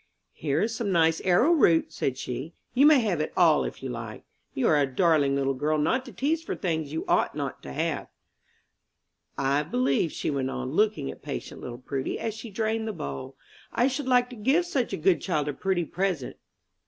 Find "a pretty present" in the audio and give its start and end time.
15.47-16.37